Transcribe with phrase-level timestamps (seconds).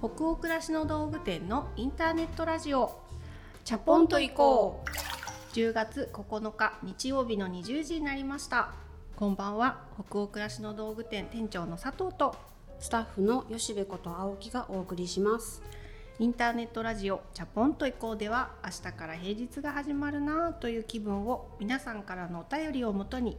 [0.00, 3.00] 北欧暮らしの道具店のインターネットラジオ。
[3.64, 5.54] チャポンと行こう。
[5.54, 8.72] 10月9日日曜日の20時になりました。
[9.16, 9.84] こんばんは。
[10.08, 12.34] 北欧暮らしの道具店店長の佐藤と
[12.78, 15.62] スタッフの吉部こと青木がお送りします。
[16.18, 23.36] インターネットラジオチャポンと行こうでは明日から平日が始まるなという気分を皆さんからのお便りをもとに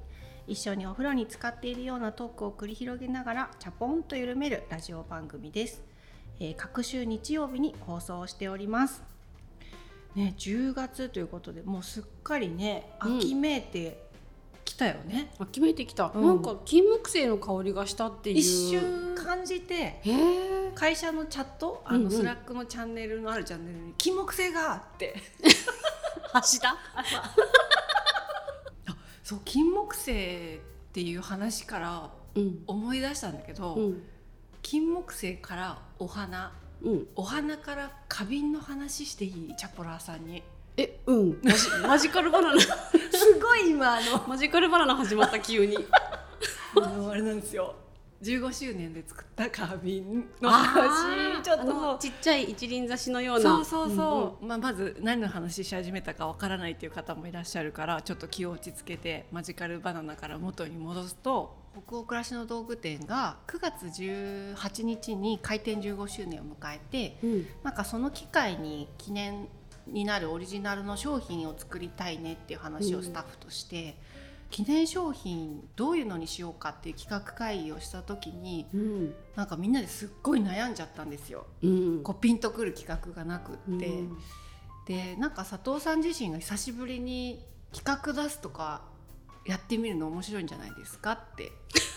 [0.48, 5.84] 一緒にお風呂に浸かっているようなトークを繰り広げながらチャポンと緩めるラジオ番組です、
[6.40, 9.04] えー隔週日曜日に放送しております。
[10.16, 13.18] ね10月ということでもうすっかりねうん。
[13.18, 14.04] 秋めいて
[14.64, 16.26] きたよね、秋めいてきた、うん。
[16.26, 18.38] なんか金木犀の香りがしたっていう。
[18.38, 20.02] 一瞬感じて
[20.74, 22.04] 会社のチャットあうんうん。
[22.06, 25.16] の Slack のチャンネルのあるチャンネルに金木犀があって。
[26.34, 26.76] 走った？
[29.24, 30.60] そう金木犀っ
[30.94, 32.64] ていう話からうん。
[32.68, 34.04] 思い出したんだけど、うん。
[34.62, 36.52] 金木犀からお花。
[36.82, 37.08] うん。
[37.16, 39.56] お花から花瓶の話していい？
[39.56, 40.44] チャポラーさんに。
[40.78, 41.40] えうん。
[41.44, 42.60] マジ マジカルバナナ。
[42.62, 42.68] す
[43.42, 44.28] ごい今あの。
[44.28, 45.78] マジカルバナナ始まった急に。
[46.76, 47.76] あのあれなんですよ。
[48.22, 51.44] 15周年で作った花瓶の話。
[51.44, 51.98] ちょっと。
[52.00, 53.42] ちっちゃい一輪挿しのような。
[53.42, 69.48] そうそうそう、まあ、まず何の話し始めたかわからないっていう方もいらっしゃるからちょっと気を落ち着けてマジカルバナナから元に戻すと北欧暮らしの道具店が9月18日に開店15周年を迎えてうん、うんなんかその機会に記念
[69.88, 73.96] になるオリジナルの商品を作りたいねっていう話をスタッフとして、
[74.50, 79.14] 記念商品どういうのにしようかっていう企画会議をした時にうん。
[79.36, 81.46] なんかみんなですっごい悩んじゃったんですよ。
[81.62, 82.04] うん。
[82.04, 84.18] こうピンとくる企画がなくって、うん。
[84.88, 87.44] でなんか佐藤さん自身が久しぶりに
[87.74, 88.82] 企画出すとか
[89.46, 91.52] やってみるの面白いんじゃないですかって。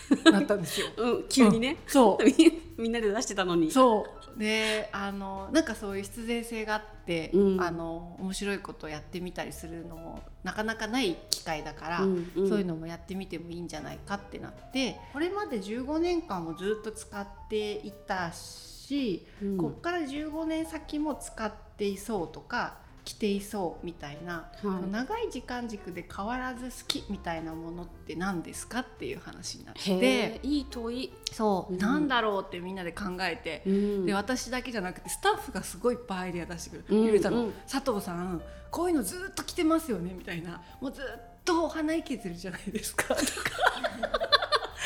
[0.31, 0.87] なったんですよ。
[0.97, 2.23] うん、急にね、そう。
[2.81, 3.71] みんなで出してたのに。
[3.71, 4.39] そう。
[4.39, 7.61] であのなんかそういう必然性があって、うん。
[7.61, 12.49] あの面白いことをやってみたりするのもなかなかない機会だから、うんうん。
[12.49, 19.57] そういうのもやってみてもいいんじゃないかってなってこれまで15年間もずっと使っていたし、うん。
[19.57, 24.91] こっから15年先も使っていそうとか着ていそうみたいな、はい。
[24.91, 31.79] 長い時間軸で変わらず好きみたいなものって何ですかっていう話になっへてえいい問い、そう、うん。
[31.79, 33.63] なんだろうってみんなで考えて。
[33.65, 34.05] うん。
[34.05, 37.53] で私だけじゃなくてスタッフがすごいいっぱいアイデア出してくる、うんゆれたの、うん。
[37.69, 40.61] 佐藤さんこういうのずっと着てますよねみたいな。
[40.79, 41.05] もうずっ
[41.43, 43.21] とお花いけてるじゃないですかとか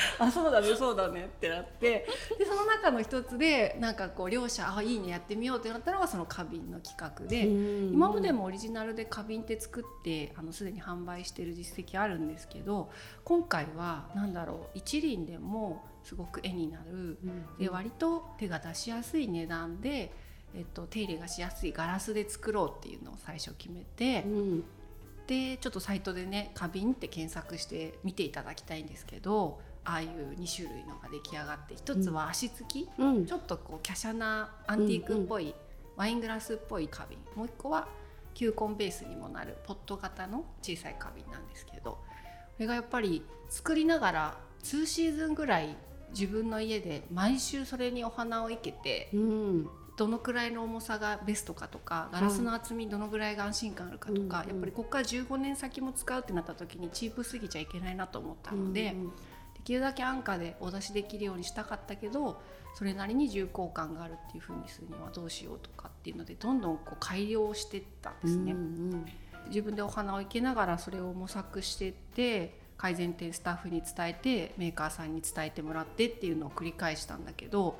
[0.19, 2.07] あ そうだねそうだねってなって。
[2.37, 7.93] でその中の一つでなんかこう両者あいいねやってみようってなったのがその花瓶の企画で、うん。
[7.93, 12.91] 今までもオリジナルで花瓶って作ってあのすでに販売してる実績あるんですけど
[13.23, 16.91] 今回は何だろう一輪でもすごく絵になる。
[16.91, 16.95] う
[17.27, 17.57] ん。
[17.57, 20.11] で割と手が出しやすい値段で、
[20.55, 24.63] えっと、手入れがしやすいガラスで作ろうっていうのを最初決めて、うん。
[25.27, 33.25] でちょっとサイトでね花瓶って検索して見ていただきたいんですけどああいう2種類のが出来上がって一つは足つき、うん。
[33.25, 35.53] ちょっとこう華奢なアンティークっぽい、
[35.95, 37.19] ワイングラスっぽい花瓶。
[37.35, 37.87] もう一個は
[38.33, 41.99] 球根ベースにもなるポット型の小さい花瓶なんですけどこ
[42.59, 45.75] れがやっぱり作りながら2シーズンぐらい
[46.11, 49.69] 自分の家で毎週それにお花を生けてうん。
[49.95, 54.49] どのくらいの重さがベストかとかガラスの厚みどのぐらいが安心感あるかとか、うん。
[54.49, 58.93] やっぱりここから15年先も使うってなった時にチープすぎちゃいけないなと思ったので。
[58.93, 59.32] うんで
[59.63, 62.41] きるだけ安価でお出しできるようにしたかったけど
[62.75, 68.51] それなりに重厚感があるっていう風にするにはどうしようとかっていうのでどんどんこう改良していったんですね。
[68.51, 69.05] うん
[69.47, 77.79] 自分でお花を生けながらそれを模索していって改善点スタッフに伝えてメーカーさんに伝えてもらってっていうのを繰り返したんだけど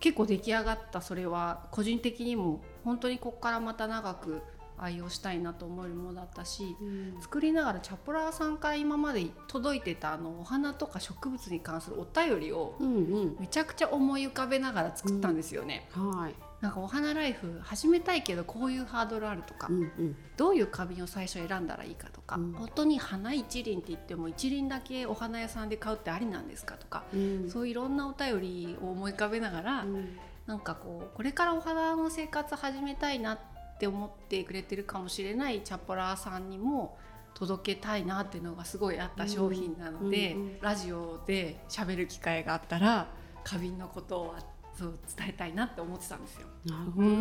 [0.00, 4.42] 結構出来上がったそれは個人的にも本当にここからまた長く
[4.78, 7.16] 愛用したいなと思えるものだったしうん。
[7.20, 13.36] 作りながらチャポラーさんから今まで届いてたあのお花とか植物に関するお便りをうんうん。
[13.38, 15.88] めちゃくちゃ思い浮かべながら作ったんですよね。
[15.92, 16.34] はい。
[16.60, 20.16] なんかお花ライフ始めたいけどこういうハードルあるとか、うんうん。
[20.36, 22.52] どういう花瓶を最初選んだらいいかとか、うん。
[22.52, 27.50] 本当に花一輪って言っても一輪だけお花屋さんで買うってありなんですかとか、うん。
[27.50, 30.16] そういういろんなお便りを思い浮かべながら、うん。
[30.46, 36.96] なんかこうこれからお花の生活始めたいなって思ってくれてるかもしれないチャポラーさんにも
[37.34, 40.60] 届けたいなっていうのがすごいあった商品なので、うんうんうん。
[40.60, 43.08] ラジオで喋る機会があったら
[43.44, 44.34] 花瓶のことを
[44.76, 46.48] そう伝えたいなって思ってたんですよ。
[46.64, 47.16] なるほどね。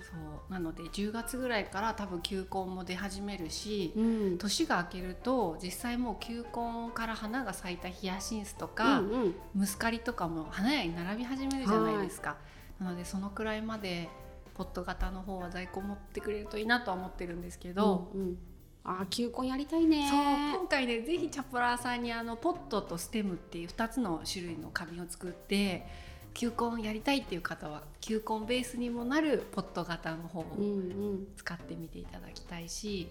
[0.00, 0.16] そ
[0.48, 0.52] う。
[0.52, 4.38] なので10月ぐらいから多分球根も出始めるし、うん。
[4.38, 9.34] 年が明けると実際もう球根から花が咲いたヒヤシンスとか、うんうん。
[9.54, 12.36] ムスカリとかも花屋に並び始めるじゃないですか。
[12.80, 14.08] なのでそのくらいまで
[14.58, 18.38] ポット型の方は在庫持ってくれるといいなとは思ってるんですけど、うんうん。
[18.84, 20.08] あー球根やりたいね。
[20.08, 25.86] そう今回ねぜひチャポラーさんにあのポットとステムっていう2つの種類の花瓶を作って
[26.34, 30.68] 球根やりたいっていう方は球根ベースにもなるポット型の方をうんう
[31.14, 31.26] ん。
[31.36, 33.08] 使ってみていただきたいし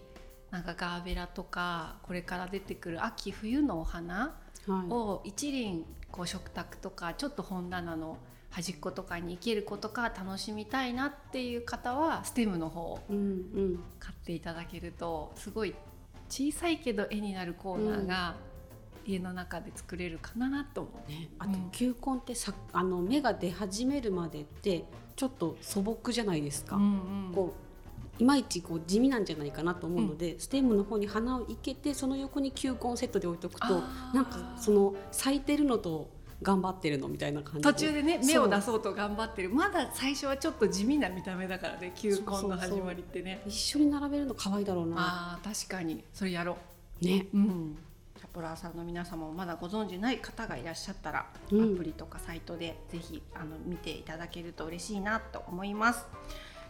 [0.52, 4.36] なんかガーベラとかこれから出てくる秋冬のお花
[4.68, 4.92] はい。
[4.92, 8.18] を一輪こう食卓とかちょっと本棚の
[8.58, 13.80] 端っことかに生ける子とか楽しみたいなっていう方はステムの方をうんうん。
[14.00, 15.76] 買っていただけるとすごい
[16.28, 18.36] 小さいけど絵になるコーナーが
[19.06, 21.12] 家の中で作れるかなと思う。
[21.12, 21.70] ね、あとうん。
[21.70, 27.32] 球根ってさあの芽が出始めるまでってちょっと素朴じゃないですか、うんうん。
[27.36, 27.54] こ
[28.20, 33.84] ういまいちこう地味なんじゃないかなと思うので、ステムの方に花を生けてその横に球根セットで置いとくと
[34.16, 36.10] なんかその咲いてるのと
[36.42, 38.26] 頑張ってるのみたいな感じ途中でねそう。
[38.28, 39.50] 芽を出そうと頑張ってる。
[39.50, 43.42] まだ最初はちょっと地味な見た目だからね球根の始まりってね。
[43.46, 44.96] 一緒に並べるの可愛いだろうな。
[44.98, 46.04] あー確かに。
[46.14, 46.58] それやろ
[47.02, 47.28] ね。
[47.34, 47.78] ううん。
[48.18, 51.74] チャポラーさんの皆様もまだご存知ない方がいらっしゃったら、うん。
[51.74, 56.06] アプリとかサイトでぜひあの見ていただけると嬉しいなと思います。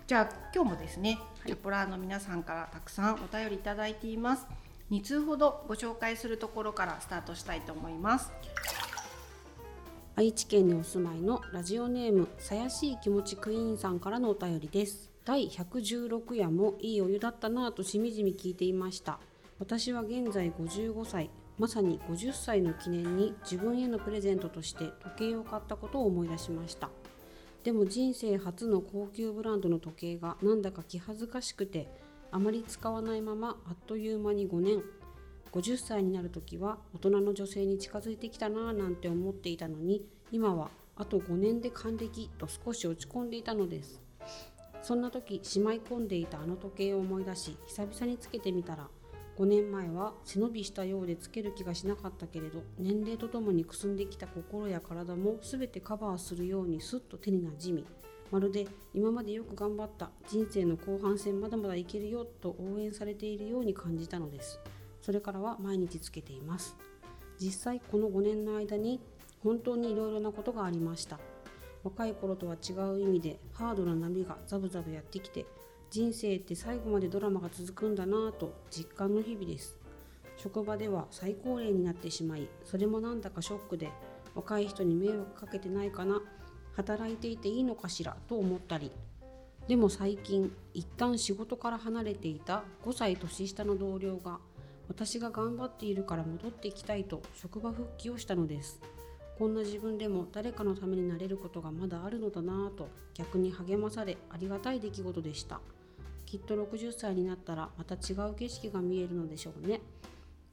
[0.07, 4.47] じゃあ今日もですね、チャポラーの皆さんからたくさんお便りいただいています。
[4.89, 8.31] 2通ほどご紹介するところからスタートしたいと思います
[10.19, 15.11] 愛知県にお住まいのラジオネームさやしい気持ちクイーンさんからのお便りです。
[15.23, 19.19] 第116夜もいいお湯だったなぁとしみじみ聞いていました。
[19.59, 21.29] 私は現在55歳
[21.59, 26.89] まさに50歳の記念に自分へのプレゼントとして時計を買ったことを思い出しました。
[27.63, 31.91] でも人生初の高級ブランドの時計がなんだか気恥ずかしくて
[32.31, 34.81] あまり使わないままあっという間に5年
[35.51, 44.01] 50歳になる時は大人の女性に近づいてきたなぁなんて思っていたのに今はあと5年で還暦と少し落ち込んでいたのです。
[44.81, 48.87] そんな時しまい込んでいたあの時計を思い出し久々につけてみたら
[49.37, 57.85] 5年前は背伸びしたようでつける気がしなかったけれど年齢とともにくすんできた心や体も全てカバーするようにスッと手になじみ
[58.31, 64.59] まるで今までよく頑張った人生の後半戦まだまだいけるよと応援されているように感じたのです。
[65.07, 66.75] それからは毎日つけています。
[67.39, 68.99] 実際この5年の間に
[69.41, 71.17] 本当にいろいろなことがありました。
[71.85, 75.45] 若い頃とは違う意味でハードな波がザブザブやってきて
[75.89, 79.77] 人生って最後までドラマが続くんだなぁと実感の日々です。
[80.35, 83.89] 職場では最高齢になってしまいそれもなんだかショックで
[84.35, 86.21] 若い人に迷惑かけてないかな
[86.75, 88.91] 働いていていいのかしらと思ったり。
[89.69, 94.39] でも最近一旦仕事から離れていた5歳年下の同僚が
[94.87, 98.79] 私が頑張っているから戻ってきたいと職場復帰をしたのです。
[99.37, 105.59] こんな自分でも誰かのためになれることがまだあるのだなぁと逆に励まされありがたい出来事でした。
[106.25, 109.81] きっと60歳になったらまた違う景色が見えるのでしょうね。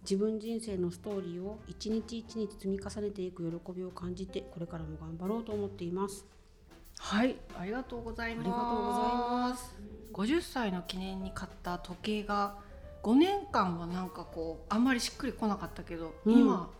[0.02, 6.26] 自分人生のストーリーを一日一日積み重ねていく喜びを感じてこれからも頑張ろうと思っています。
[6.98, 8.46] はいありがとうございます。
[8.46, 9.12] ありがとうござい
[9.50, 9.74] ます。
[10.12, 12.58] 50歳の記念に買った時計が
[13.04, 16.38] 5年間はなんかこうあんまりしっくりこなかったけど、うん。
[16.40, 16.70] 今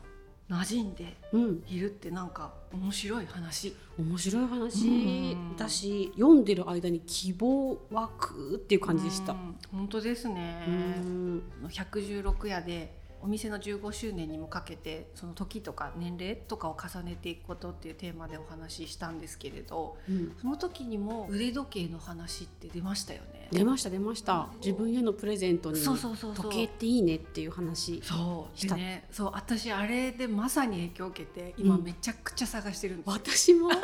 [0.48, 1.62] 馴染んでうん。
[1.68, 3.76] いるってなんか面白い話。
[3.98, 5.56] 面白い話うん。
[5.56, 9.32] だし読んでる間に希望湧くっていう感じでした。
[9.32, 9.56] うん。
[9.70, 10.64] 本当ですね。
[10.66, 11.42] うん。
[11.68, 20.36] 116夜でお店の15周年にもかけてその時とか年齢とかを重ねていくことっていうテーマでお話ししたんですけれどうん。
[20.42, 23.48] その時にも腕時計の話って出ましたよね。
[23.50, 24.48] 出ました出ました。
[24.62, 26.44] 自分へのプレゼントにそうそうそうそう。
[26.50, 28.58] 時計っていいねっていう話そう。
[28.58, 31.82] しねそう私あれでまさに影響を受けて今うん。
[31.82, 33.68] めちゃくちゃ探してるんですよ、私も？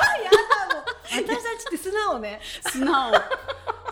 [1.10, 2.40] 私たちって素直ね。
[2.70, 3.12] 素直。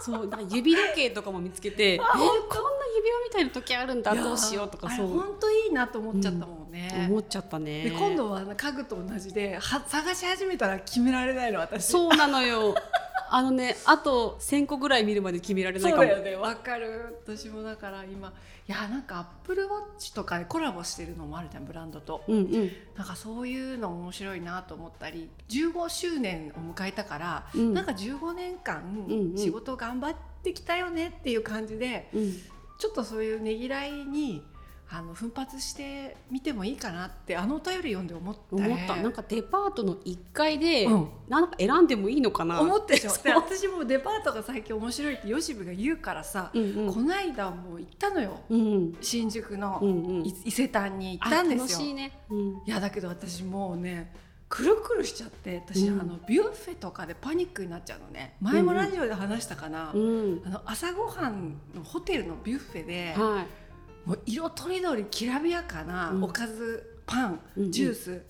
[0.01, 5.11] そう指時計とかも見つけてえこんな指輪みたいな時計あるんだどうしようとかそう。
[5.11, 7.85] あれ本当いいなと思っちゃったもんね、思っちゃったね。
[7.85, 11.87] で今度は家具と同じでは探し始めたら決められないの私。
[11.87, 12.75] そうなのよ。
[13.31, 16.03] あのねあと1000個ぐらい見るまで決められないかも。
[16.03, 17.19] そうだよねわかる。
[17.25, 18.33] 私もだから今
[18.67, 22.25] いやなんかアップルウォッチとかでコラボしてるのもあるじゃんブランドと。
[22.27, 22.73] うんうん。
[22.97, 27.75] なんかそういうの面白いなと思ったり15周年を迎えたから、うん。
[27.75, 29.37] なんか15年間んうん。
[29.37, 32.35] 仕事頑張ってきたよねっていう感じで、うん
[32.79, 34.43] ちょっとそういうねぎらいに
[34.91, 38.97] あの奮発してみてもいいかなってあのお便り読んで思った、ね、思った。
[38.97, 41.09] なんかデパートの1階で、うん。
[41.29, 42.59] なんか選んでもいいのかな。
[42.61, 46.95] 思って私もデパートが最近面白いってヨシブが言うからさ、うんうん。
[46.95, 48.41] こないだも行ったのよ。
[48.49, 50.27] うん新宿のうんうん。
[50.27, 51.65] い伊勢丹に行ったんですよ。
[51.65, 54.11] あ楽しいね、うん、いやだけど私もうね
[54.49, 56.01] くるくるしちゃって私、うん。
[56.01, 58.37] あのビュッフェとかでパニックになっちゃうのね。
[58.41, 60.43] 前もラジオで話したかな、うん。
[60.45, 64.09] あの朝ごはんのホテルのビュッフェで、はい。
[64.09, 66.25] もう色とりどりきらびやかなうん。
[66.25, 67.73] おかず、パンうんうん。
[67.73, 68.23] ジュース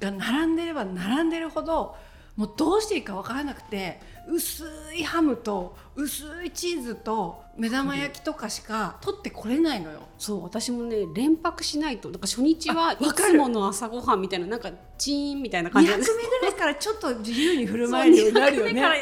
[0.00, 1.96] が並んでれば並んでるほど
[2.36, 4.64] もうどうしていいか分からなくて薄
[4.96, 10.00] いハムと薄いチーズと目玉焼きとかしか取ってこれないのよ。
[10.18, 18.84] そう私もね連泊しないとだから初日はあいつもの朝ごはんみたいななんかチーンみたいな200感目じぐらいからちょっと自由に振る舞えるようになるよ200目ね。
[18.84, 19.00] あれ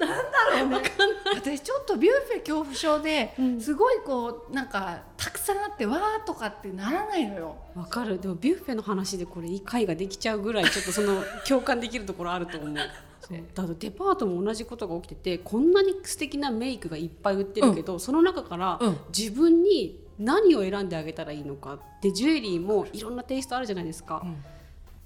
[0.00, 0.90] なんだろうね。
[1.34, 3.60] 私ちょっとビュッフェ恐怖症で、うん。
[3.60, 7.56] すごいこうなんかたくさんあってわーとかってならないのよ。
[7.74, 8.18] わかる。
[8.18, 12.74] でもビュッフェの話でこれ回ができちゃうぐらいちょっとその共感できるところあると思う。
[12.74, 18.98] だデパートも同じことが起きててこんなに素敵なメイクがいっぱい売ってるけど、その中からうん。
[19.16, 24.22] 自分に何を選んであげたらいいのかでジュエリーもいろんなテイストあるじゃないですか、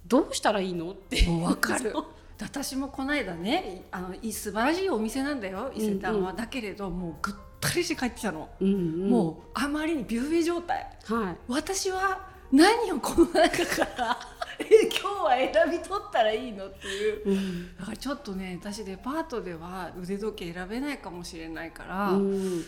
[0.07, 1.25] どうしたらいいのって。
[1.27, 1.95] もうわかる
[2.45, 10.87] 私もこの間ねあのい素晴らしいお店なんだよ伊勢丹は、うんだけれどもうぐったりして帰ってきたの、うんうん、もうあまりにビュッフェ状態。
[11.05, 11.37] はい。
[11.49, 14.19] 私は何をこの中から
[14.61, 17.29] え今日は選び取ったらいいのっていう。
[17.31, 17.77] うん。
[17.79, 22.65] だからちょっとね私デパートでは腕時計選べないかもしれないから、うん。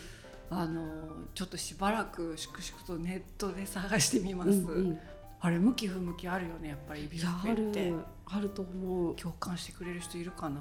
[0.49, 0.87] あの
[1.35, 4.99] ちょっとしばらく粛々とネットで探してみます、うんうん
[5.41, 10.61] あれ向き不向きあるよねやっぱりビュッいやあフェってるあると思う、共感してくれる人いるかな。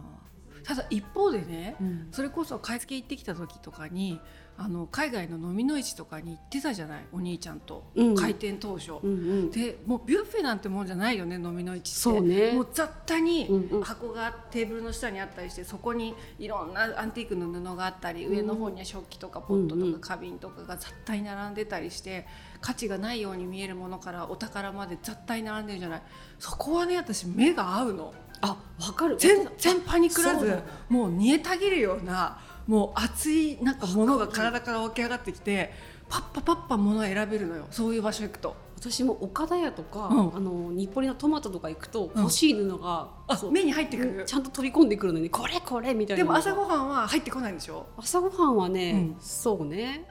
[0.63, 2.07] ただ一方でねうん。
[2.11, 4.19] それこそ買い付け行ってきた時とかに
[4.57, 8.15] あの海外の飲みの市とかに行ってたじゃないお兄ちゃんと、うん。
[8.15, 9.13] 開店当初、うんう
[9.43, 9.51] ん。
[9.51, 11.89] でもうビュッフェなんてもんじゃないよね飲みの市って。
[11.89, 12.53] そうね。
[12.53, 13.47] もう雑多に
[13.83, 22.25] 箱がテーブルの下にあったりしてそこにいろんなアンティークの布があったり、上の方には食器とかポットとか花瓶とかが雑多に並んでたりして
[22.65, 26.01] 価値がないように見えるものからお宝まで雑多に並んでるじゃない。
[26.39, 28.11] そこはね私目が合うの。
[28.41, 29.17] あわかる。
[29.19, 35.73] 全然パニクらずもう煮えたぎるようなもう熱いなんかものが体から湧き上がってきて
[36.09, 38.55] パッパパッパものを選べるのよそういう場所行くと。
[38.77, 50.07] 私も岡田屋とか、うんあの日暮里のトマトとか行くとうん欲しい布が、そうあ目に入ってくるちゃんと飛び込んでくるのにこれこれみたいなでも朝ごはんは入ってこないんでしょ朝ごはんはね、うんそうね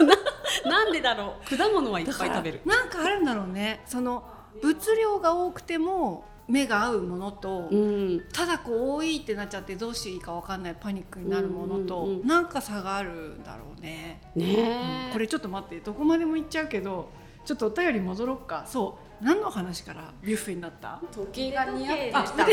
[0.00, 0.16] な
[0.68, 1.56] なんでだろう？
[1.56, 2.60] 果物はいっぱい食べる。
[2.64, 3.82] なんかあるんだろうね。
[3.86, 4.24] その
[4.62, 8.24] 物量が多くても目が合うものと、うん。
[8.32, 12.26] ただこう多いってなっちゃってどうしていいかわかんないパニックになるものと、うんうんうん。
[12.26, 17.10] なんか差があるんだろうね、ねえ、これちょっと待ってどこまでも行っちゃうけど
[17.44, 18.64] ちょっとお便り戻ろっか。
[18.66, 21.00] そう何の話からビュッフェになった？
[21.12, 22.46] 時計が似合ってきあた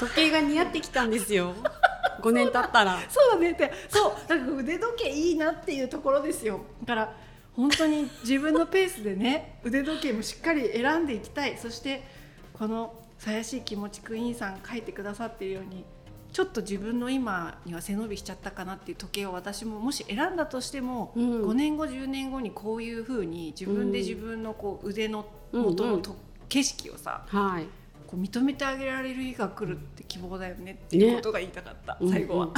[0.00, 1.52] 時計が似合ってきたんですよ。
[2.22, 2.98] 5年経ったら。
[3.08, 3.52] そうだね。
[3.52, 6.60] ってそうだから腕時計いいなっていうところですよ。
[6.84, 7.12] だから
[7.56, 11.56] 本当に自分のペースでね腕時計もしっかり選んでいきたい。
[11.56, 12.02] そして
[12.52, 15.84] この「さやしい気持ちクイーン」さん書いてくださっているように
[16.32, 21.42] ちょっと自分の今には背伸びしちゃったかなっていう時計を私ももし選んだとしても、うん。
[21.46, 26.02] 5年後10年後にこういうふうに自分で自分のこう腕の元うんうん
[26.48, 27.64] 景色をさはい。
[28.06, 32.44] こう認めてあげられる日が来るって希望だよねっていうことが言いたかった、最後は。
[32.44, 32.56] うんうん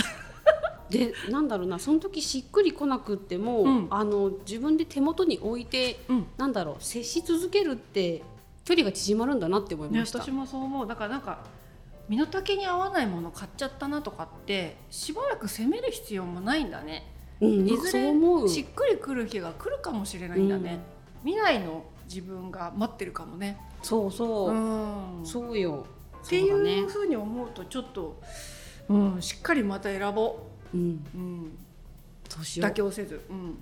[0.90, 3.86] でなんだろうなその時しっくりこなくっても、うん。
[3.90, 6.26] あの自分で手元に置いてうん。
[6.36, 8.22] なんだろう接し続けるって
[8.64, 10.20] 距離が縮まるんだなって思いね、ました。
[10.20, 10.86] 私もそう思う。
[10.86, 11.44] だからなんか
[12.08, 17.12] 身の丈に合わないもの買っちゃったなとかってしばらく責める必要もないんだね。
[17.40, 18.12] うん、いずれ
[18.48, 20.80] しっくりくる日が来るかもしれないんだね、
[21.22, 23.60] 未来の自分が待ってるかもね。
[23.82, 25.20] そうそう、うん。
[25.24, 25.86] そうよ。
[26.24, 28.20] っていうふうに思うとちょっと、
[28.88, 31.04] うん、しっかりまた選ぼうん。
[31.14, 31.58] う、うん、
[32.28, 33.58] そうし妥協せず、うん、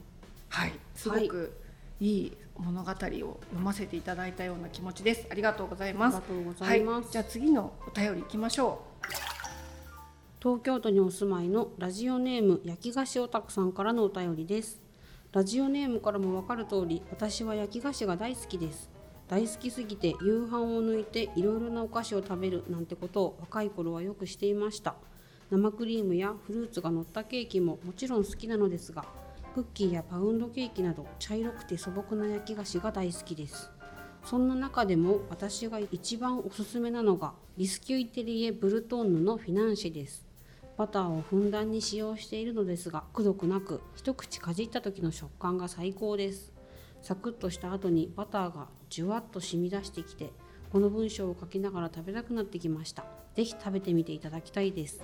[0.48, 0.72] はい。
[0.94, 1.52] すごく
[2.00, 2.06] い。
[2.06, 5.26] い物語を読ませていただいたような気持ちです。
[5.30, 8.82] ありがとうございありますがとうございます、はい、じゃあ次のお便りいきましょ
[10.42, 14.80] 東京都にお住まいのラジオネーム焼き菓子オタクさんからのお便りです。
[15.32, 18.96] ラジオネームからもわかる通り私は焼き菓子が大好きです。
[19.28, 24.94] 大好きすぎて夕飯を抜いていろいろなお菓子を食べるなんてことを若い頃はよくしていました
[25.50, 29.04] 生クリームやフルーツが乗ったケーキももちろん好きなのですが
[29.54, 33.70] クッキーやパウンドケーキなど茶色くて素朴な焼き菓子が大好きです。
[34.24, 40.26] そんな中でも私が一番おすすめなのがビスキュイテリエブルトンヌのフィナンシェです。
[40.76, 46.52] バターをふんだんに使用しているのですがくどくなく一口かじった時の食感が最高です。
[47.00, 50.32] サクッとした後にバターがじゅわっと染み出してきて
[50.72, 53.04] この文章を書きながら食べたくなってきました。
[53.36, 55.02] ぜひ食べてみていただきたいです。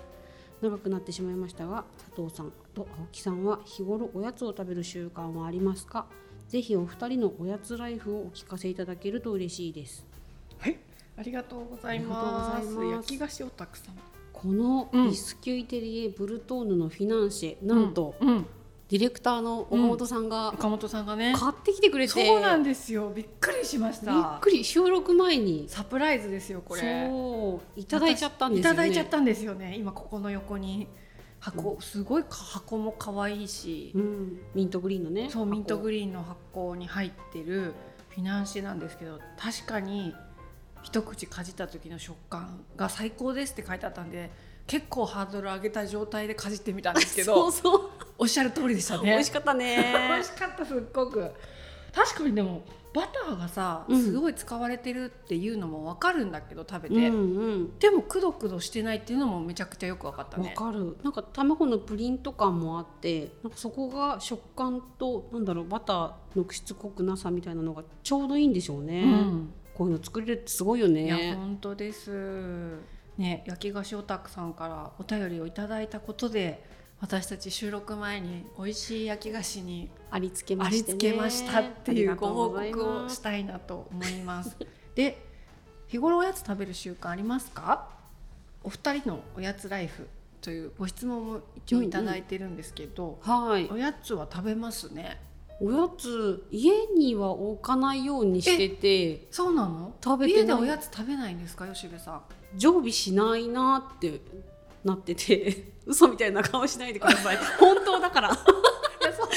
[0.62, 6.06] 長くなってしまいましたが佐藤さんと青木さんは日頃おやつを食べる習慣はありますか？
[6.48, 10.06] ぜひお二人のおやつライフをお聞かせいただけると嬉しいです。
[10.60, 10.78] うはい
[11.18, 12.74] ありがとうございます。
[12.74, 13.94] 焼き菓子をたくさん。
[14.32, 15.08] このうん。
[15.10, 18.46] ビスキュイテリエブルトーヌのフィナンシェ、なんと、うん、うん
[18.92, 21.34] ディレクターの岡本さんが岡本さんがね。
[21.34, 23.10] 買ってきてくれて、そうなんですよ。
[23.16, 24.02] びっくりしまし。
[24.02, 27.08] びったくり収録前にサプライズですよこれ。
[27.08, 29.76] そういただいちゃったんですよねいただいちゃったんですよね。
[29.78, 30.88] 今ここの横に
[31.40, 37.72] 箱、すごいか箱も可愛いし、うん、ミントグリーンのねそうミントグリリーンの箱に入ってる
[38.10, 40.14] フィナンシェなんですけど、確かに
[40.82, 44.52] 一口かじった時の食感が最高ですって書いてあったんで。
[44.64, 47.90] 結構ハードル上げた状態でかじってみたんですけどそうそう、
[48.22, 49.10] おっしゃる通りでしたね。
[49.10, 51.30] 美味しかった 美ね味しかったすっごく。
[51.92, 52.62] 確かにでも
[52.94, 54.00] バターがさ、うん。
[54.00, 57.78] すごい使われてるっていうのも分かるんだけど食べうんて、うん。
[57.78, 60.96] でもくどくどしてないっていうのもめちゃくちゃよく分かったわねかる。
[61.02, 69.52] なんか卵のプリント感もあってなんかそこが食感となんだろうバターのしつこくなさみたいなのがちょうどいいんでしょうね、うん。
[69.74, 72.78] こういうの作れるってすごいよいやね本当です。
[73.18, 76.64] ね焼き菓子オタクさんからお便りをいただいたことで
[77.02, 84.56] 私たち収録前に美味しい焼き菓子にありつけましたっていうご報告をしたいなと思います。
[84.94, 85.26] で
[85.88, 87.88] 日頃おやつ食べる習慣ありますか？
[88.62, 90.06] お二人のおやつライフ
[90.40, 93.68] というご質問も一応いただいてるんですけど、はい。
[93.68, 95.20] おやつは食べますね。
[95.60, 99.26] おやつ家には置かないようにしてて。
[99.32, 99.92] そうなの？
[100.02, 100.42] 食べてない。
[100.42, 102.22] 家でおやつ食べないんですか吉部さん？
[102.56, 104.20] 常備しないなって
[104.84, 107.36] なってて 嘘みたいな顔しないでください。
[107.58, 108.28] 本当だから。
[108.28, 109.28] いやそう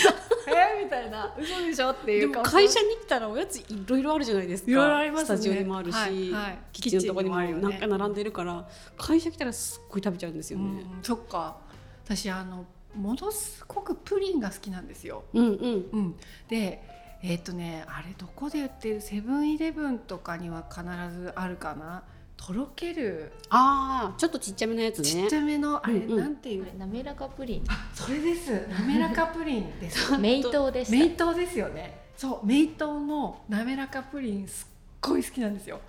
[0.47, 2.43] えー、みたいな嘘でしょっていでう顔。
[2.43, 4.71] も会社に来たらおやついろいろあるじゃないですか。
[4.71, 5.25] いろいろありますね。
[5.25, 6.57] スタジオにもあるし、はいはい。
[6.71, 7.49] キッチンのとこにもある。
[7.51, 7.63] よね。
[7.63, 11.57] 何回並んでるから会社来たらすっごい食べちゃうんですよね、うん、そっか。
[12.05, 15.23] 私あのものすごくプリンが好きなんですよ。
[15.33, 15.89] うん、うん。
[15.91, 16.15] うん、
[16.47, 16.81] で
[17.23, 20.83] えっ、とねあれどこで売ってるセブンイレブンとかには必
[21.17, 22.03] ずあるかな
[22.45, 23.31] とろける。
[23.49, 25.05] ああちょっとちっちゃめのやつね。
[25.05, 26.19] ちっちゃめのあれ、うんうん。
[26.19, 27.63] なんていう滑らかプリン。
[27.93, 28.67] それです。
[28.69, 30.15] 滑らかプリンです。
[30.19, 32.01] メイトでしたメイトですよね。
[32.15, 34.67] そうメイトの滑らかプリンすっ
[35.01, 35.79] ごい好きなんですよ。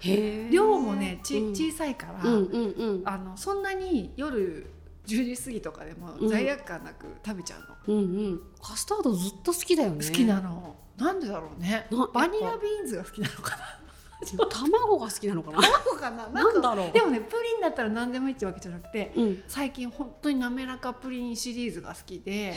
[0.51, 1.55] 量もねち、うん。
[1.55, 3.03] 小さいから、うんうんうん。
[3.05, 4.67] あのそんなに夜
[5.07, 6.29] 10時過ぎとかでもうん。
[6.31, 8.41] 罪悪感なく食べちゃうの、うんうん。
[8.63, 10.07] カスタードずっと好きだよね。
[10.07, 10.75] 好きなの。
[10.97, 11.87] なんでだろうね。
[11.91, 13.79] なバニラビーンズが好きなのかな
[14.51, 15.61] 卵が好きなのかな？
[15.63, 16.27] そうかな？
[16.29, 16.93] なんだろう。
[16.93, 19.43] でもねプリンだったら何でもいいってわけじゃなくてうん。
[19.47, 22.55] 最近本当に滑らかプリンシリーズが好きで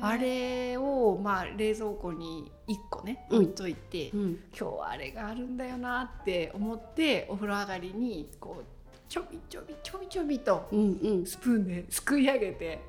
[0.00, 3.38] あれをまあ冷蔵庫に1個ねうん。
[3.38, 4.30] 置いといて、うん。
[4.58, 8.64] 今日はあれがあるんだよなって思ってお風呂上がりにこう
[9.08, 11.26] ちょびちょびちょびちょびとうんうん。
[11.26, 12.80] スプーンで すくい上げて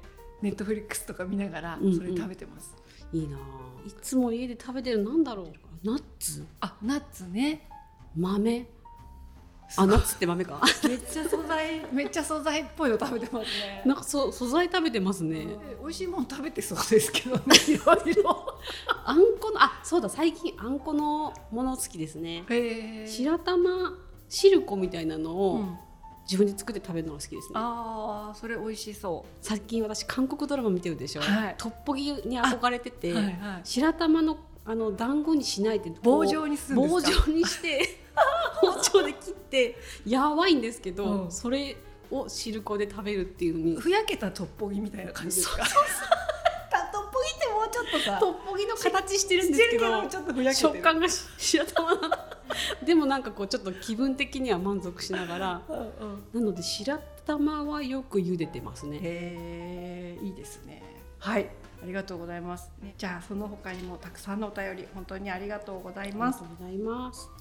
[0.41, 1.95] ネットフリックスとか見ながらうんうん。
[1.95, 2.75] それ食べてます、
[3.13, 3.39] いいなあ。
[3.88, 5.47] いつも家で食べてるなんだろう？
[5.84, 6.45] ナッツ？
[6.60, 7.69] あナッツね
[8.15, 8.67] 豆？
[9.78, 10.62] あナッツって豆か。
[10.88, 13.82] めっちゃ素材めっちゃ素材っぽいの食べてますね。
[13.86, 15.39] なんかそ素材食べてますね。
[15.39, 18.60] え美味しいもの食べてそうですけどねいろいろ。
[19.06, 22.43] あんこのあそうだ最近あんこのもの好きですね。
[23.08, 23.97] 白玉
[24.30, 25.80] シルコみたいなのうをん、
[26.25, 29.30] 自分で作って食べるのが好きですね、ああそれ美味しそう。
[29.41, 31.56] 最近私韓国ドラマ見てるでしょ、はい。
[31.58, 33.23] トッポギに憧れてて、はい。
[33.23, 37.12] はい白玉のあの団子にしないで棒状にするんですか？
[37.12, 38.05] 棒状にして
[38.91, 41.32] 包丁で切ってやばいんですけど、うん。
[41.32, 41.76] それ
[42.12, 43.76] を汁粉で食べるっていうのに。
[43.78, 45.63] ふやけたトッポギみたいな感じですか？
[46.91, 50.74] トッポギってもうちょっとさトッポギの形してるんですけどしてるけどちょっとふやけてる。
[50.74, 52.15] 食感が白玉なの
[52.86, 56.24] でもなんかこうちょっと気分的には満足しながらうんうん。
[56.34, 58.98] なので白玉はよく茹でてますね。
[58.98, 60.84] へえいいですね。
[61.19, 61.50] はい
[61.83, 66.43] ありがとうございます、ね、じゃあその他にもたくさんのお便り本当にありがとうございます。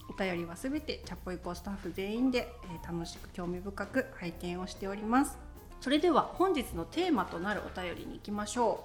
[0.08, 5.38] お便りはすべてチャポイコスタッフ全員で、えー楽しく興味深く拝見をしております。
[5.80, 8.84] それでは本日のテーマとなるお便りに行きましょ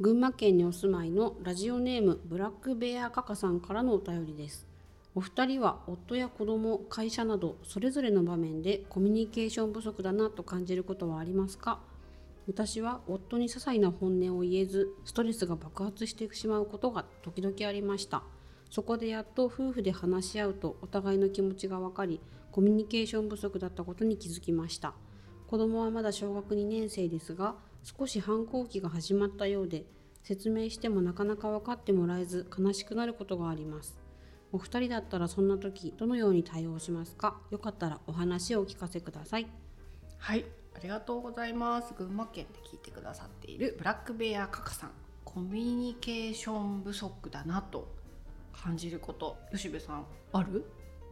[0.00, 4.66] 群馬県にお住まいのラジオネームブラックベアカカさんからのお便りです。
[5.14, 11.80] お二人は夫や子供会社などそれぞれの場面でコミュニケーション不足だなと感じることはありますか？
[12.48, 18.22] 私は夫に些細な本音を言えずストレスが爆発してしまうことが時々ありました。
[18.70, 24.94] そこでやっと夫婦で話し合うとお互いの気持ちが分かりコミュニケーション不足だったことに気づきました。
[25.46, 29.84] 子供はまだ小学2年生ですが少し反抗期が始まったようで
[30.22, 33.98] 説明してもなかなか分かってもらえず悲しくなることがあります。
[34.52, 37.40] お二人だったらそんな時どのように対応しますか？
[37.50, 39.46] よかったらお話をお聞かせください。
[40.16, 40.46] はい。
[40.78, 41.92] ありがとうございます。
[41.92, 44.90] 群馬県で聞いてくださっているブラックベアカカさん。
[45.24, 47.92] コミュニケーション不足だなと
[48.52, 49.36] 感じること。
[49.50, 50.64] 吉部さんある？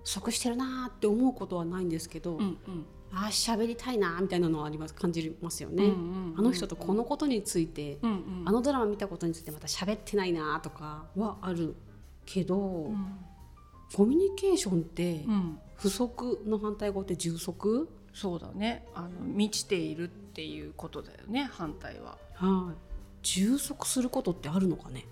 [0.05, 2.87] 不足してるなーって思うことはないんですけど、うんうん。
[3.13, 4.95] ああ喋りたいなーみたいなのはあります。
[4.95, 6.39] 感じますよね、うんうんうん。
[6.39, 8.43] あの人とこのことについて、うんうん。
[8.47, 11.75] あのドラマ見たことについてまた喋ってないなーとかはある
[12.25, 13.17] けど、うん。
[13.93, 15.59] コミュニケーションってうん。
[15.75, 18.89] 不足の反対語って充足、そうだね。
[18.95, 22.17] あの満ちているっていうことだよね反対は。
[22.33, 22.77] はい。
[23.23, 25.05] 充足することってあるのかね？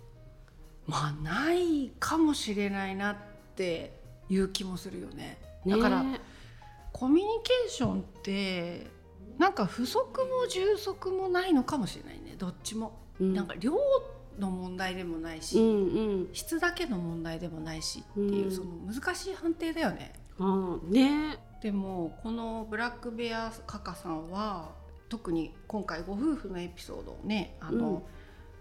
[0.87, 3.17] まあないかもしれないなっ
[3.57, 5.39] ていう気もするよね。
[5.67, 6.19] だからね
[6.93, 8.87] コミュニケーションって
[9.37, 12.37] なんか不足も充足もないのかもしれないね。
[12.39, 13.35] どっちも、うん。
[13.35, 13.75] なんか量
[14.39, 16.29] の問題でもないし、うんうん。
[16.33, 18.51] 質だけの問題でもないしっていう、うん。
[18.51, 20.15] その難しい判定だよね。
[20.39, 24.73] ああねでもこのブラックベアカカさんは
[25.09, 28.03] 特に今回ご夫婦のエピソードをねあの、うん。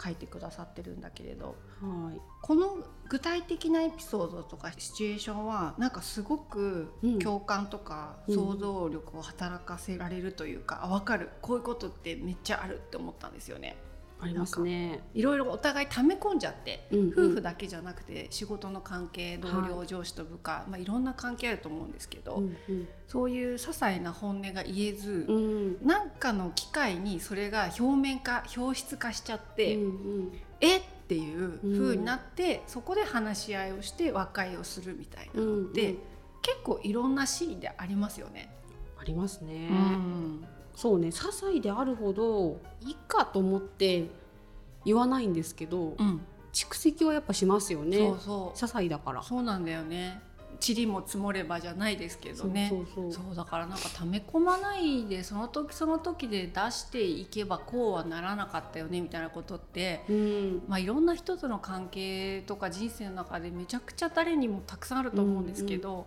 [0.04, 1.56] 書いてくださってるんだけれど。
[1.82, 2.22] はい。
[2.42, 2.78] この
[3.10, 7.20] 具体的なエピソードとかシチュエーションはなんかすごくうん。
[7.20, 8.36] 共感とかうん。
[8.36, 11.30] 想像力を働かせられるというか、あ分かる。
[11.42, 13.76] こういうことってめっちゃあるって思ったんですよね。
[14.24, 15.02] ありますね。
[15.14, 17.10] いろいろお互い溜め込んじゃって、うんうん。
[17.10, 22.88] 夫婦だけじゃなくて仕事の関係同僚、は上司と部下、まあ、いろんな関係あると思うんですけど、うんうん。
[23.08, 25.86] そういう些細な本音が言えず、うん。
[25.86, 30.32] なんかの機会にそれが表面化表出化しちゃって、うん
[30.62, 30.82] えっ？
[31.06, 35.64] ていう風になって、そこで話し合いをして和解をするみたいなうんうん。
[35.66, 35.96] のって、
[36.42, 38.56] 結構いろんなシーンでありますよね。
[38.98, 44.10] ありますね、うんそうね些細であるほどいいかと思って
[44.86, 46.22] 言わないんですけど、うん。
[46.52, 47.98] 蓄積はやっぱしますよね。
[47.98, 48.58] そうそう。
[48.58, 49.24] 些細だから。
[49.24, 50.22] そうなんだよね。
[50.66, 52.68] 塵も積もればじゃないですけどね。
[52.70, 53.26] そうそうそう。
[53.26, 60.64] そうだからなんか溜め込まないでその時その時で出していけばこうはならなかったよねみたいなことって、うん。
[60.68, 66.06] まあ、いろんな人との関係とか人生の中でめちゃくちゃ誰にもたくさんあると思うんですけど、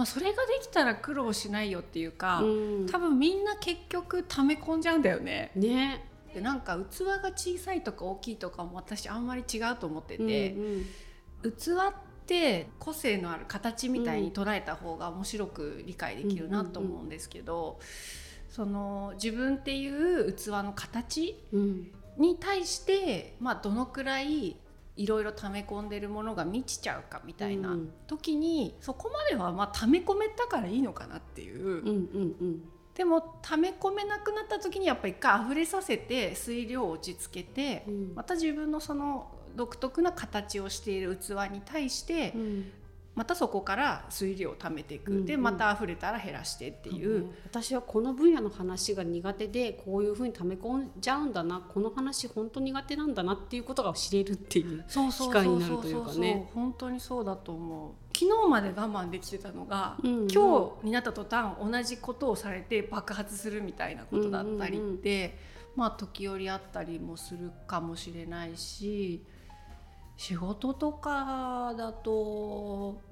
[0.00, 2.46] まあ、それができたら苦労しないよっていうか、う
[2.84, 2.86] ん。
[2.86, 5.52] 多分みんな結局溜め込んじゃうんだよね。
[5.54, 6.06] ね。
[6.32, 10.86] でなんか器が小さいとか大きいとかも私あんまり違うと思ってて、うん
[11.42, 11.94] 器っ
[12.26, 17.78] て個性のある形みたいに捉えた方が面白く理解できるなと思うんですけど、
[18.48, 21.92] その自分っていう器の形うんうん。
[22.16, 24.56] に対して、まあ、どのくらい
[24.96, 27.92] いろいろ溜め込んでるものが満ちちゃうかみたいなうん。
[28.06, 31.66] 時に、そこまではまあ溜め込めたからいいのかなっていう。
[31.66, 38.12] うんうんでも溜め込めなくなった時にやっぱり一回溢れさせて水量を落ち着けて、うん。
[38.14, 42.72] また自分のその独特な形をしている器に対して、うん
[43.20, 45.26] またそこから水量を溜めていく、うんうん。
[45.26, 51.60] でまた溢れたら減らしてっていう、私はこの分野の話が苦手でこういうふうに溜め込んじゃうんだな。
[51.60, 56.50] この話本当苦手なんだなっていうことが知れるっていうそうそう機会になるというかね。
[56.54, 57.90] 本当にそうだと思う。
[58.18, 60.28] 昨日まで我慢できてたのが、うんうん。
[60.30, 65.36] 今日になった途端同じことをされて爆発するみたいなことだったりって、
[65.76, 69.22] まあ時折あったりもするかもしれないし
[70.16, 73.09] 仕事とかだと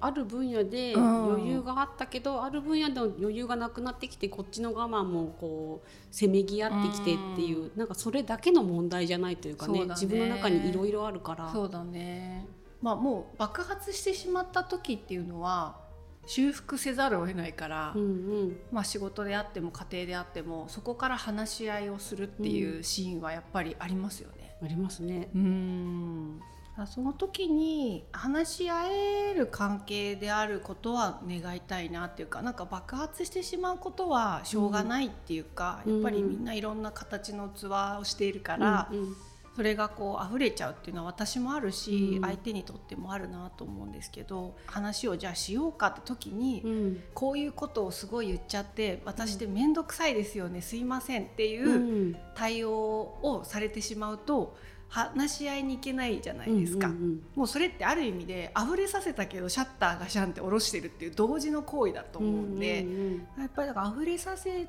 [0.00, 1.24] ある分野でうん。
[1.32, 9.86] 余裕があったけど、ある分野での余裕がなくなってきてこっちの我慢もこうせめぎ合ってきてっていう、なんかそれだけの問題じゃないというかねね。
[9.86, 11.50] 自分の中にいろいろあるから。
[11.50, 12.46] そうだね。
[12.80, 15.80] まあもう爆発してしまった時っていうのは
[16.26, 18.04] 修復せざるを得ないから、うんう
[18.44, 18.56] ん。
[18.70, 24.56] まあ、仕事であっても家庭であってもそこから話し合いをするっていうシーンはやっぱりありますよね。
[24.62, 25.30] ありますね。
[25.34, 26.40] うん
[26.86, 35.94] その時に話し合える関係であることは願いたいなっていうかなんか爆発してしまうことはしょうがないっていうか、うん。
[35.94, 37.66] やっぱりみんないろんな形の器
[38.00, 39.16] をしているから、うんうん。
[39.54, 42.22] それがこう溢れちゃうっていうのは私もあるし、うん。
[42.22, 47.02] 相手にとってもあるなと思うんですけど話をじゃあしようかって時に、うん。
[47.12, 51.74] こういうことをすごい言っちゃって私で面倒くさいですよねすいませんっていうう
[52.08, 52.16] ん。
[52.34, 54.56] 対応をされてしまうと
[54.92, 56.88] 話し合いに行けないじゃないですか。
[56.88, 64.68] うんうんもうそれってある意味で溢れさせたけどシャッターがシャンって下ろしてるっていう同時の行為だとうん思うんで、うんうんやっぱりだから溢れさせ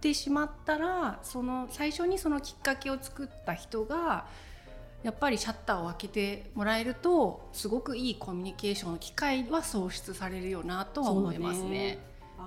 [0.00, 4.26] てしまったらその最初にそのきっかけを作った人が
[5.02, 11.98] やっぱりシャッターを開けてもらえるとすごくいいコミュニケーションの機会は創出されるよなとは思いますね。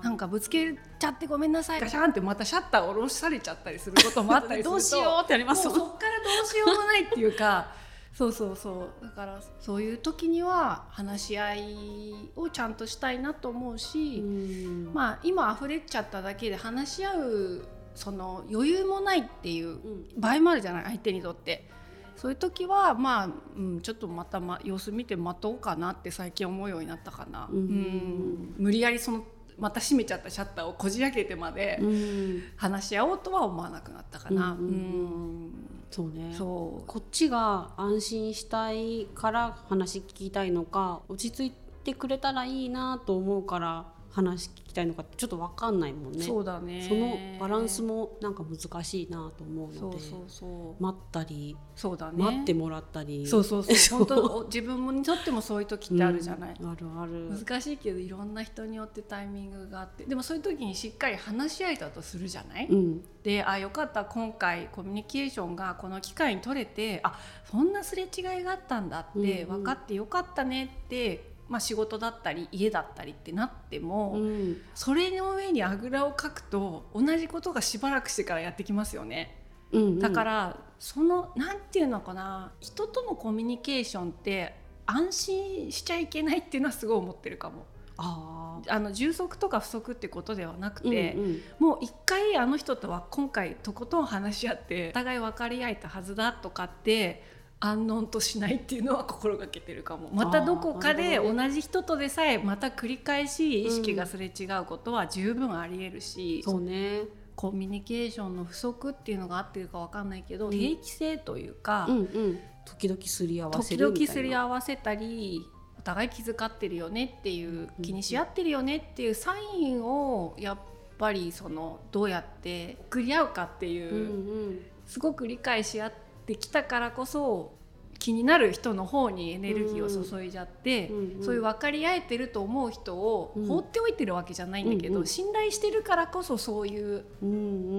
[0.02, 1.80] なんかぶつけちゃってごめんなさい。
[1.80, 4.70] ガシャンってまたシャッターを下ろされちゃったりすることもあったりすると。
[4.70, 5.68] どうしようってあります。
[5.68, 7.72] もうそっからどうしようもないっていうか。
[8.12, 9.04] そうそうそう。
[9.04, 14.90] だからそういう時には話し合いをちゃんとしたいなと思うし、うん。
[14.92, 20.06] まあ今溢れちゃっただけで話し合うその余裕もないっていううん。
[20.18, 21.68] 場合もあるじゃない相手にとって。
[22.16, 27.48] そういう時はまあ、うん、ちょっとまた、ま、様子見て待とうかなって最近思うようになったかな。
[27.50, 27.56] うん。
[27.56, 28.54] うん。
[28.58, 29.24] 無理やりその
[29.60, 32.42] また閉めちゃったシャッターをこじ開けてまでうん。
[32.56, 34.56] 話し合おうとは思わなくなったかな。
[34.58, 35.50] うんうん
[35.90, 36.34] そうね。
[36.36, 36.86] そう。
[36.86, 46.22] こっちが安心したいから話聞きたいのか落ち着いてくれたらいいなと思うから話聞きたいのかってちょっと分かんないもんね。
[46.24, 46.84] そうだね。
[46.86, 52.24] そのバランスもなんか難しいなと思うのでそうそうそう、待ったり、そうだね。
[52.24, 53.26] 待ってもらったり。
[53.26, 53.98] そうそうそう。
[54.04, 57.30] 本当お自分にとってもそういう時ってあるじゃない、うんあるある。
[57.30, 60.04] 難しいけどいろんな人によってタイミングがあって。
[60.04, 63.02] でもそういう時にしっかり話し合えたとするじゃない、うん。
[63.22, 64.04] であよかった。
[64.04, 69.60] 今回コミュニケーションがこの機会に取れてあそんなすれ違いがあったんだってうんうん。
[69.60, 79.36] 分かってよかったねって、まあ、仕事だったり家だったりってなっても、うんそれの上にあぐらをかくと同じことがしばらくしてからやってきますよね。
[79.72, 84.54] うんうんだからそのなんていうのかな人とのコミュニケーションって
[84.86, 87.66] 安心しちゃいけないっていうのはすごい思ってるかも。
[87.98, 97.22] ああの充足とか不足ってことではなくーて、うんうんもう一回あの人とは今回とことん話し合ってお互い分かり合えたはずだとかって
[97.60, 100.08] 安穏としないっていうのは心がけてるかも。
[100.12, 107.02] またどこかで同じ人とでさえまた繰り返し意識がすれ違うことは十分ありえるし、そうね。
[107.36, 110.52] コミュニケーションの不足っていうのが合ってるか分かんないけど、うん。
[110.52, 112.38] 定期性というか、うんうん。
[112.64, 114.12] 時々すり合わせ時々るみたいな。
[114.12, 115.40] すり合わせたり
[115.78, 120.58] お互い気遣ってるよねっていう気にし合ってるよねっていうサインをやっ
[120.98, 124.04] ぱりそのどうやって送り合うかっていう、うんう
[124.52, 124.60] ん。
[124.86, 127.52] すごく理解し合ってきたからこそ
[128.00, 131.24] 気になる人の方にエネルギーを注いじゃって、うんうん。
[131.24, 133.46] そういう分かり合えてると思う人をうん。
[133.46, 137.04] 放っておいてるわけじゃないんだけど、うんうん信頼してるからこそそういう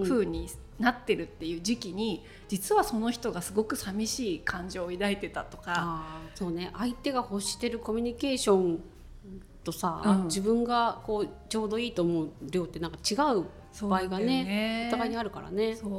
[0.04, 0.48] 風に
[0.80, 6.22] なってるっていう時期に実はその人がすごく寂しい感情を抱いてたとか。
[6.36, 6.72] そうね。
[6.78, 8.80] 相手が欲してるコミュニケーション
[9.64, 10.24] とさ、うん。
[10.26, 13.46] 自分がこうちょうどいいと思う量ってなんか違う
[13.88, 14.86] 場合がね。
[14.90, 15.76] お互いにあるからね。
[15.76, 15.92] そう。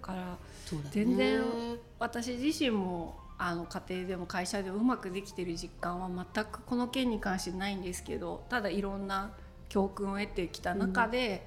[0.00, 0.38] だから
[0.90, 1.40] 全然
[1.98, 9.30] 私自身もあの家庭でも会社でもうまくできてる実感は全くこの件に関してないんですけどただいろんな
[9.68, 11.46] 教訓を得てきた中で、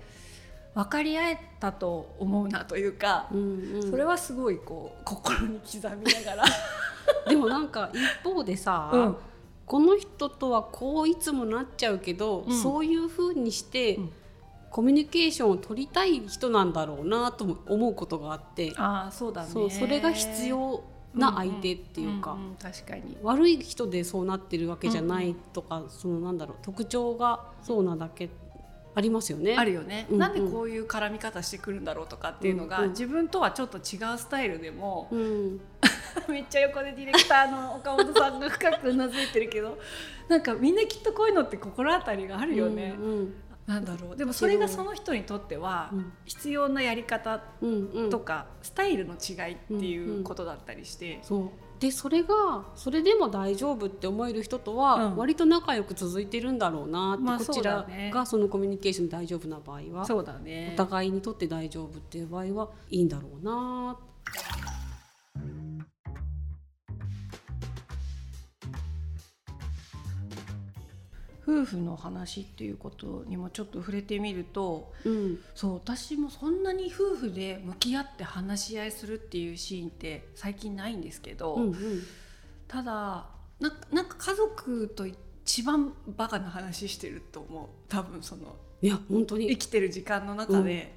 [0.73, 3.91] 分かり合えたと思うなというか、うんうん。
[3.91, 6.45] それはすごいこう心に刻みながら。
[7.27, 9.17] でもなんか一方でさ、うん。
[9.65, 12.61] この人とはこういつもなっちゃうけど、うん。
[12.61, 14.11] そういう風にして、うん
[14.71, 18.73] コミュニケーションを取りたい人なんだろうなとも思うことがあって。
[18.77, 19.49] ああそうだね。
[19.49, 20.83] そうそれが必要
[21.15, 23.17] な相手っていうか、んん確かに。
[23.23, 28.29] 悪い人でそうなってるわけじゃないとか、そのなんだろう特徴がそうなだけ
[28.95, 29.55] ありますよね。
[29.57, 30.19] あるよね、うんうん。
[30.19, 35.61] なんでこういう絡み方してくるんだろうとかっていうのが、うんうん自分とはちょっと違うスタイルでも、うん、
[36.27, 39.77] めっちゃ横でディレクターの岡本さんが深くうなずいてるけど
[40.27, 43.33] なんかみんなきっとこういうのって心当たりがあるよね、うん
[43.69, 44.17] なんだろう。
[44.17, 46.11] でもそれがその人にとってはうん。
[46.25, 48.09] 必要なやり方うんうん。
[48.09, 51.49] とか、スタイルの違いっていうことだったりして、そう。
[51.79, 55.17] でそれがそれでも大丈夫って思える人とはうん。
[55.17, 60.71] 割と仲良く続いてるんだろうなって、まあこちらねがそのコミュニケーション大丈夫な場合は、そうだね。
[60.73, 63.99] お互いにとって大丈夫っていう場合はいいんだろうな
[71.49, 75.39] 夫婦の話っていうことにもちょっと触れてみるとうん。
[75.55, 81.75] そう私もそんなに夫婦で向き合って話し合いするっていうシーンって最近ないんですけど、うんうん。
[82.67, 83.25] ただ
[83.59, 87.67] ななんか家族と一番バカな話してると思う。
[87.89, 89.47] 多分そのいや本当に。
[89.49, 90.93] 生きてる時間の中で、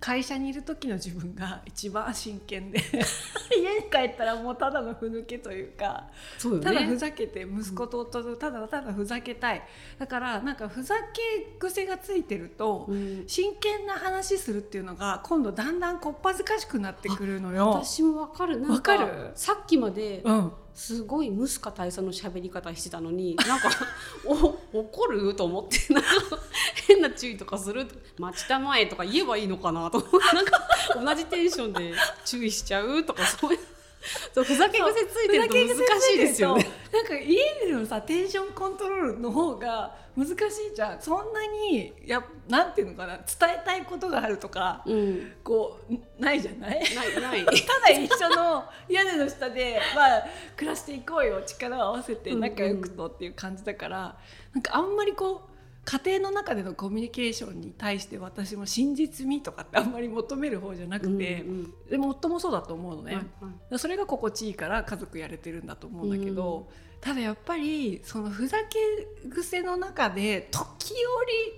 [0.00, 2.80] 会社にいる時の自分が一番真剣で
[3.72, 6.08] 家に帰ったらもうただのふぬけというか
[6.38, 6.96] そうよただふね。
[6.96, 9.62] ざけて息子と夫とただただふざけたい。
[9.98, 13.24] だからなんかふざけ癖がついてると、うん。
[13.26, 17.70] 真剣な話するっていうのが今度だんだんこっぱずかしくなってくるのよ。
[17.84, 18.60] 私もわかる。
[18.60, 19.30] なんわかる？
[19.34, 23.70] さっきまでうん、すごいムスカ大佐の喋り方してたのになんか
[24.72, 26.10] お怒ると思ってなんか
[26.86, 27.86] 変な注意とかする
[28.18, 29.98] 待ちたまえとか言えばいいのかなと
[30.32, 31.92] なんか同じテンションで
[32.24, 33.58] 注意しちゃうとかそういう
[34.34, 36.66] そうふざけ癖ついてると難しいですよね。
[36.92, 40.36] なんか家でのさテンションコントロールの方が難しい
[40.74, 41.00] じゃん。
[41.00, 43.16] そんなにやなんていうのかな。
[43.16, 46.80] 伝えたいことがあるとかうん、こうないじゃない？
[46.94, 47.44] ないない。
[47.46, 50.24] ただ一緒の屋根の下で、まあ、
[50.56, 54.18] 暮らしていこうよ力を合わせて仲良くとっていう感じだから、
[54.52, 55.52] なんかあんまりこう
[55.84, 63.78] 家庭の中でのコミュニケーションに対して私も真実味とかってあんまり求める方じゃなくて、うんうんでも夫もそうだと思うのね、はいはい。
[63.78, 66.68] それが心地いいから家族やれてるんだと思うんだけど、
[67.02, 70.94] ただやっぱりそのふざけ癖の中で時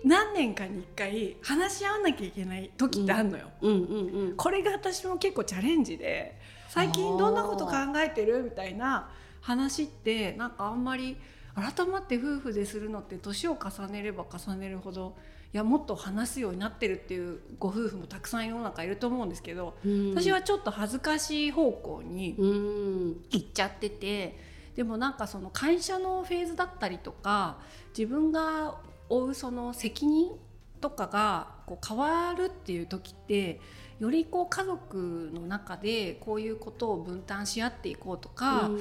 [0.02, 3.50] 折何年かに1回話し合わなきゃいけない時ってあるのよ。
[3.60, 4.36] うんうんうん。
[4.36, 9.10] これが私も結構チャレンジで最近どんなこと考えてるみたいな
[9.42, 11.18] 話ってなんかあんまり
[11.54, 15.14] 改まって夫婦でするのって年を重ねれば重ねるほど
[15.52, 23.24] いやもっと話すようになってるっていうご夫婦もたくさん世の中いると思うんですけど、うん私はちょっと恥ずかしい方向にうん。
[23.30, 27.58] 行っちゃっててでもなんかその会社のフェーズだったりとか
[27.96, 28.76] 自分が
[29.08, 30.32] 負うその責任
[30.80, 33.60] とかがこう変わるっていう時って
[34.00, 38.80] よりこう家族の中でこういうことを分担し合っていこうとか、うん。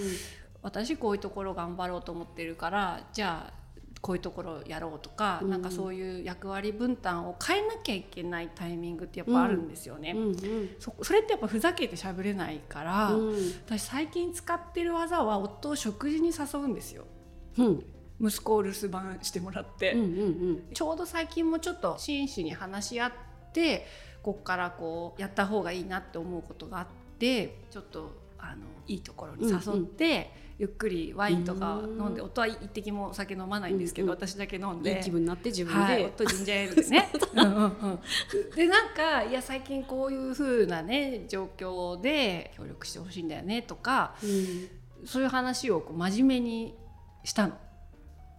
[0.64, 3.63] 私こういうところ頑張ろうと思ってるからじゃあ
[4.04, 5.50] こういうところやろうとか、うん。
[5.50, 10.12] なんかそういう役割分担を変えなきゃいけないタイミングってやっぱあるんですよね。
[10.12, 10.36] うんうん。
[10.78, 13.36] そそれってやっぱふざけて喋れないから、うん。
[13.66, 17.06] 私最近使ってる技は夫を食事に誘うんですよ。
[17.58, 17.86] うん。
[18.22, 20.64] 息子を留守番してもらって、うんうん。
[20.74, 23.12] ちょうど最近もちょっと真摯に話し合っ
[23.54, 23.88] て
[24.22, 26.88] こっからこうやった方がいいなって思うことがあっ
[27.20, 37.10] てちょっとあのいいところに誘って、ゆっくりワインとか飲んでうん夫は一滴もお酒飲まないんですけど、私だけ飲んいいで気分になって自分はい、で夫ジンジャーエールでね。
[37.36, 38.00] うんうんうん。
[38.56, 45.08] でなんかいや最近こういう風なね状況で協力してほしいんだよねとかうん。
[45.08, 46.76] そういう話をこう真面目に
[47.24, 47.58] したの。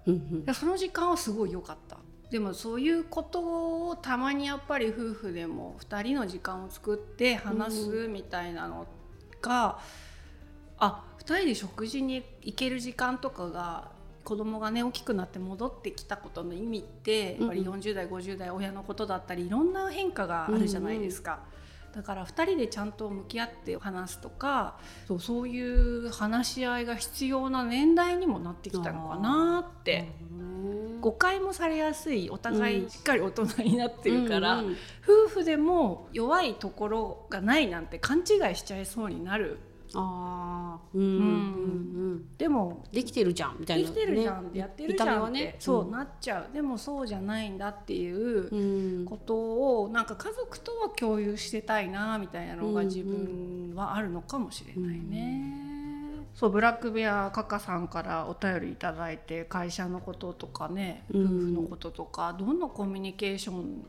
[0.07, 0.45] うんうん。
[0.45, 1.99] でその時間はすごい良かった。
[2.31, 8.87] でもそういうことをたまにやっぱり夫婦でも2人の時間を作って話すみたいなの
[9.45, 9.79] が、
[10.79, 13.91] あ2人で食事に行ける時間とかが
[14.25, 21.41] 子供がね大きくなって戻ってきたことの意味ってやっぱりうん40代50代親のことだったりいろんな変化があるじゃないですか。
[21.95, 30.13] だから2人でちゃんと向き合って話すとかそうそういう話し合いが必要な年代にもなってきたのかなって。
[31.01, 34.77] 誤解もされやすいお互いしっかり大人になってるから、うんうん
[35.07, 39.59] 夫婦でも弱いところがないなんて勘違いしちゃいそうになる
[39.97, 41.21] ああうんうんう
[42.17, 42.37] ん。
[42.37, 45.57] でもできてるじゃんみたいなできてるじゃん、ねやってるじゃんって、ね。
[45.59, 46.53] そうなっちゃう。
[46.53, 49.05] でもそうじゃないんだっていううん。
[49.05, 49.35] こと
[49.83, 55.75] をなんか家族とは共有してたいなみたいなのがうん自分はあるのかもしれないね。
[56.35, 61.25] そうブラックベアカカさんからお便りいただいて会社のこととかねうん。
[61.25, 63.87] 夫婦のこととか、どんなコミュニケーション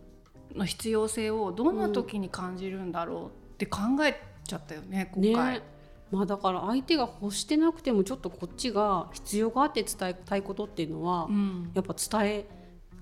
[0.55, 5.53] の必要性をどんな時に感じるんだろうって考えちゃったよね今回。
[5.55, 5.74] ね
[6.11, 11.71] まあだから相手が欲してなくてもちょっとこっちが必要があって伝えたいことっていうのは、うん。
[11.73, 12.45] やっぱ伝え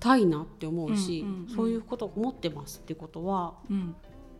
[0.00, 1.48] たいなって思うし、うんうんうん。
[1.48, 3.94] そういうことを思ってますってことはうん。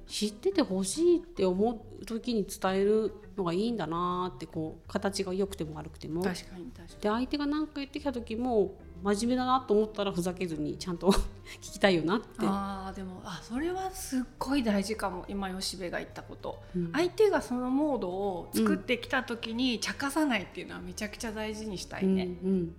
[0.07, 6.23] 知っててほしいって思う時に伝えるのがいいんだなってこう形が良くても悪くても。
[6.23, 8.75] 確かに確かで相手が何か言ってきた時も
[9.05, 11.11] 真面目だなと思ったらふざけずにちゃんと
[11.61, 12.49] 聞きたいよなってに。
[12.51, 16.63] あーでもあそれはすっごい大事かも今吉部が言ったこと。
[16.75, 22.25] うん相手がそのモードを作ってきた時に茶化さないっていうのはめちゃくちゃ大事にしたいね。
[22.43, 22.75] うんうん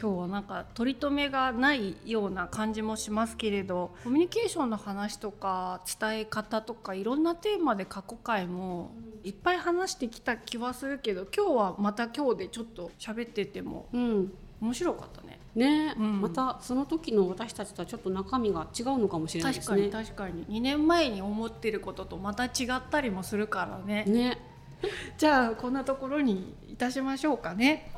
[0.00, 8.92] 今日はなんか取り留めがないような感じもしますけれどコミュニケーションの話とか伝え方とかいろんなテーマで過去回も
[9.24, 15.27] いっぱい話してきた気はするけど今日はまた今日でちょっと喋っててもうん面白かったね。
[15.58, 20.04] ね、うんまたその時の私たちとはちょっと中身が違うのかもしれないで確かにすね。
[20.04, 24.04] 確かに2年前に思ってることとまた違ったりもするからね。
[24.04, 24.38] ね、
[25.18, 27.90] じゃあこんなところにいたしましょうかね。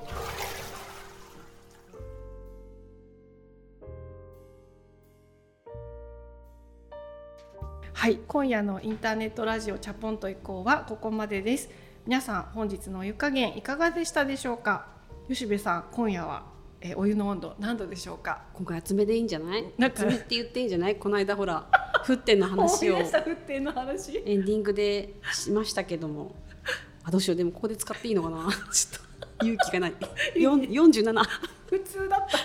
[7.92, 11.68] はい、今夜のインターネットラジオチャポンと以降はここまでです。
[12.06, 14.86] 皆さん本日のお湯加減いかがでしたでしょうか？
[15.28, 18.42] 吉部さん、今夜は、えーお湯の温度何度でしょうか？
[18.54, 19.64] 今回厚めでいいんじゃない？
[19.76, 20.96] な厚めって言っていいんじゃない？
[20.96, 21.66] この間ほら
[22.06, 24.16] 沸点の話を思い出した沸点の話。
[24.24, 26.34] エンディングでしましたけども、
[27.04, 27.36] あどうしよう？
[27.36, 28.48] でもここで使っていいのかな？
[28.72, 29.94] ちょっと勇気がない。
[30.36, 31.22] 四四十七。
[31.68, 32.38] 普通だった。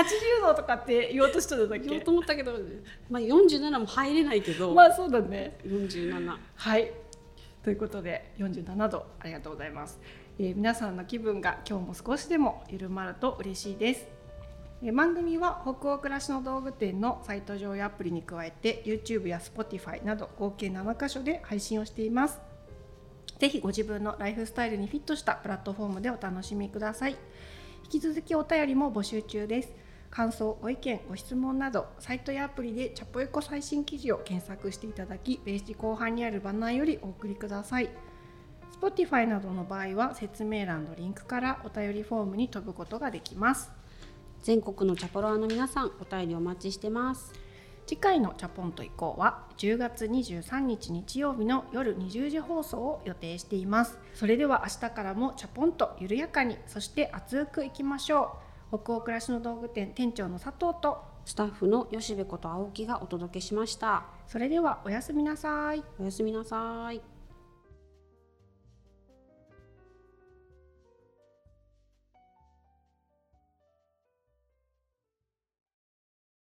[0.00, 1.86] 80度とかって言おうとしてたんだっけ？
[1.86, 2.10] 言おうと。
[2.10, 2.52] 思ったけど、
[3.08, 5.56] まあ四十七も入れないけど、まあそうだね。
[5.64, 6.38] 四十七。
[6.56, 6.92] はい。
[7.62, 9.98] ということで47度ありがとうございます、
[10.38, 14.06] えー皆さんの気分が今日も少しでも緩まると嬉しいです、
[14.82, 22.40] えー番組は北欧暮らしの道具店のサイト上やアプリに加えて YouTube や Spotify など合計7カ所で配信をしています。
[23.38, 27.16] ぜひご自分のライフスタイルにフィットしたプラットフォームでお楽しみください。
[27.84, 29.72] 引き続きお便りも募集中です。
[30.10, 37.88] 感想ご意見ご質問などサイトやアプリでチャポエコ最新記事を検索していただきページ後半にあるバナーよりお送りください。
[38.80, 43.70] Spotify などの場合は説明欄のリンクからお便りフォームに飛ぶことができます。
[44.42, 47.32] 全国のチャポロアの皆さんお便りお待ちしてます。
[47.86, 53.98] 次回のチャポンと以降は10月23日日曜日の夜20時放送を予定しています。
[54.14, 58.38] それでは明日からもチャポンと緩やかにそして熱くいきましょ
[58.72, 58.78] う。
[58.80, 64.04] 北欧暮らしの道具店店長の佐藤とスタッフの吉部こと青木がお届けしました。
[64.26, 65.84] それではおやすみなさい。
[65.98, 67.13] おやすみなさい